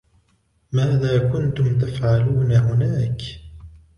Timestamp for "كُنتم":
1.31-1.77